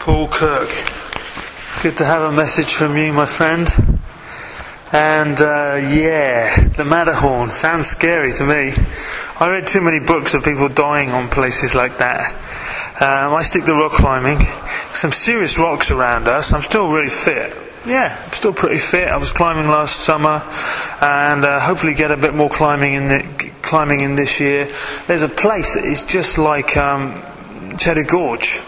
Paul 0.00 0.28
Kirk. 0.28 0.70
Good 1.82 1.98
to 1.98 2.06
have 2.06 2.22
a 2.22 2.32
message 2.32 2.72
from 2.72 2.96
you, 2.96 3.12
my 3.12 3.26
friend. 3.26 3.68
And 4.92 5.38
uh, 5.38 5.78
yeah, 5.92 6.68
the 6.68 6.86
Matterhorn 6.86 7.50
sounds 7.50 7.86
scary 7.86 8.32
to 8.32 8.44
me. 8.44 8.72
I 9.38 9.48
read 9.50 9.66
too 9.66 9.82
many 9.82 10.00
books 10.00 10.32
of 10.32 10.42
people 10.42 10.70
dying 10.70 11.10
on 11.10 11.28
places 11.28 11.74
like 11.74 11.98
that. 11.98 12.32
Um, 12.94 13.34
I 13.34 13.42
stick 13.42 13.66
to 13.66 13.74
rock 13.74 13.92
climbing. 13.92 14.38
Some 14.94 15.12
serious 15.12 15.58
rocks 15.58 15.90
around 15.90 16.28
us. 16.28 16.54
I'm 16.54 16.62
still 16.62 16.90
really 16.90 17.10
fit. 17.10 17.54
Yeah, 17.86 18.18
I'm 18.24 18.32
still 18.32 18.54
pretty 18.54 18.78
fit. 18.78 19.06
I 19.06 19.18
was 19.18 19.32
climbing 19.32 19.68
last 19.70 19.96
summer, 19.96 20.42
and 21.02 21.44
uh, 21.44 21.60
hopefully 21.60 21.92
get 21.92 22.10
a 22.10 22.16
bit 22.16 22.32
more 22.32 22.48
climbing 22.48 22.94
in 22.94 23.08
the, 23.08 23.50
climbing 23.60 24.00
in 24.00 24.16
this 24.16 24.40
year. 24.40 24.66
There's 25.06 25.22
a 25.22 25.28
place 25.28 25.74
that 25.74 25.84
is 25.84 26.04
just 26.04 26.38
like 26.38 26.78
um, 26.78 27.22
Cheddar 27.76 28.04
Gorge 28.04 28.62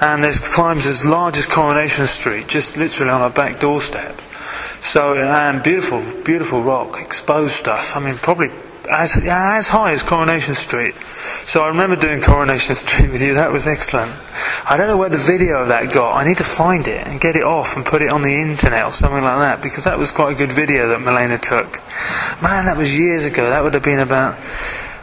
and 0.00 0.22
there's 0.22 0.40
climbs 0.40 0.86
as 0.86 1.04
large 1.04 1.36
as 1.36 1.46
Coronation 1.46 2.06
Street, 2.06 2.48
just 2.48 2.76
literally 2.76 3.10
on 3.10 3.22
our 3.22 3.30
back 3.30 3.60
doorstep. 3.60 4.20
So, 4.80 5.14
and 5.14 5.62
beautiful, 5.62 6.02
beautiful 6.22 6.60
rock, 6.62 7.00
exposed 7.00 7.54
stuff. 7.54 7.96
I 7.96 8.00
mean, 8.00 8.16
probably 8.16 8.50
as, 8.90 9.16
as 9.16 9.68
high 9.68 9.92
as 9.92 10.02
Coronation 10.02 10.54
Street. 10.54 10.94
So 11.44 11.62
I 11.62 11.68
remember 11.68 11.96
doing 11.96 12.20
Coronation 12.20 12.74
Street 12.76 13.10
with 13.10 13.22
you. 13.22 13.34
That 13.34 13.52
was 13.52 13.66
excellent. 13.66 14.12
I 14.68 14.76
don't 14.76 14.88
know 14.88 14.96
where 14.96 15.08
the 15.08 15.16
video 15.16 15.62
of 15.62 15.68
that 15.68 15.92
got. 15.92 16.16
I 16.16 16.26
need 16.26 16.38
to 16.38 16.44
find 16.44 16.86
it 16.86 17.06
and 17.06 17.20
get 17.20 17.36
it 17.36 17.42
off 17.42 17.76
and 17.76 17.84
put 17.84 18.02
it 18.02 18.10
on 18.10 18.22
the 18.22 18.34
internet 18.34 18.84
or 18.84 18.92
something 18.92 19.22
like 19.22 19.38
that 19.38 19.62
because 19.62 19.84
that 19.84 19.98
was 19.98 20.12
quite 20.12 20.32
a 20.32 20.36
good 20.36 20.52
video 20.52 20.88
that 20.88 21.00
Milena 21.00 21.38
took. 21.38 21.80
Man, 22.42 22.66
that 22.66 22.76
was 22.76 22.96
years 22.96 23.24
ago. 23.24 23.48
That 23.48 23.62
would 23.62 23.74
have 23.74 23.82
been 23.82 24.00
about 24.00 24.38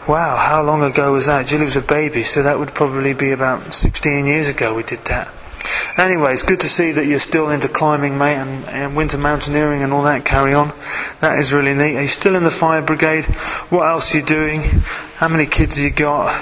Wow, 0.05 0.35
how 0.35 0.61
long 0.61 0.83
ago 0.83 1.13
was 1.13 1.27
that? 1.27 1.47
Julie 1.47 1.63
was 1.63 1.77
a 1.77 1.81
baby, 1.81 2.23
so 2.23 2.43
that 2.43 2.59
would 2.59 2.73
probably 2.73 3.13
be 3.13 3.31
about 3.31 3.73
16 3.73 4.25
years 4.25 4.49
ago 4.49 4.73
we 4.73 4.83
did 4.83 5.05
that. 5.05 5.29
Anyway, 5.95 6.33
it's 6.33 6.43
good 6.43 6.59
to 6.59 6.67
see 6.67 6.91
that 6.91 7.05
you're 7.05 7.19
still 7.19 7.49
into 7.49 7.69
climbing, 7.69 8.17
mate, 8.17 8.35
and, 8.35 8.65
and, 8.67 8.97
winter 8.97 9.17
mountaineering 9.17 9.81
and 9.81 9.93
all 9.93 10.03
that. 10.03 10.25
Carry 10.25 10.53
on. 10.53 10.73
That 11.21 11.39
is 11.39 11.53
really 11.53 11.73
neat. 11.73 11.95
Are 11.95 12.01
you 12.01 12.09
still 12.09 12.35
in 12.35 12.43
the 12.43 12.51
fire 12.51 12.81
brigade? 12.81 13.23
What 13.69 13.87
else 13.87 14.13
are 14.13 14.17
you 14.17 14.25
doing? 14.25 14.59
How 15.15 15.29
many 15.29 15.45
kids 15.45 15.77
have 15.77 15.85
you 15.85 15.91
got? 15.91 16.35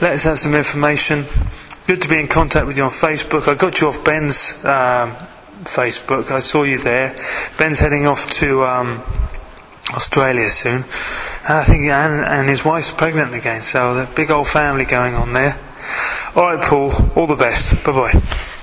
Let 0.00 0.12
us 0.12 0.22
have 0.22 0.38
some 0.38 0.54
information. 0.54 1.24
Good 1.88 2.02
to 2.02 2.08
be 2.08 2.20
in 2.20 2.28
contact 2.28 2.68
with 2.68 2.76
you 2.76 2.84
on 2.84 2.90
Facebook. 2.90 3.48
I 3.48 3.54
got 3.54 3.80
you 3.80 3.88
off 3.88 4.04
Ben's 4.04 4.52
um, 4.64 5.10
Facebook. 5.64 6.30
I 6.30 6.38
saw 6.38 6.62
you 6.62 6.78
there. 6.78 7.20
Ben's 7.56 7.80
heading 7.80 8.06
off 8.06 8.28
to. 8.34 8.62
Um, 8.62 9.02
Australia 9.94 10.50
soon. 10.50 10.84
I 11.50 11.64
think, 11.64 11.84
and, 11.84 12.24
and 12.24 12.48
his 12.48 12.62
wife's 12.62 12.92
pregnant 12.92 13.34
again, 13.34 13.62
so 13.62 13.94
the 13.94 14.06
big 14.14 14.30
old 14.30 14.48
family 14.48 14.84
going 14.84 15.14
on 15.14 15.32
there. 15.32 15.58
All 16.34 16.42
right, 16.54 16.62
Paul. 16.62 16.92
All 17.16 17.26
the 17.26 17.36
best. 17.36 17.82
Bye 17.84 17.92
bye. 18.12 18.54